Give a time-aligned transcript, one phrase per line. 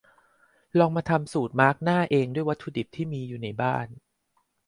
[0.79, 3.87] ลองมาทำสูตรมาสก์หน้าเองด้วยวัตถุดิบที่มีอยู่ในบ้าน